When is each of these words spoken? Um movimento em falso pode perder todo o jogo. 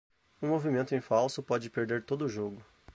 Um 0.41 0.47
movimento 0.47 0.95
em 0.95 0.99
falso 0.99 1.43
pode 1.43 1.69
perder 1.69 2.03
todo 2.03 2.23
o 2.25 2.27
jogo. 2.27 2.65